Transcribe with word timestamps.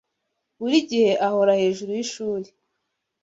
Buri 0.59 0.77
gihe 0.89 1.11
ahora 1.27 1.51
hejuru 1.61 1.91
yishuri. 1.99 2.47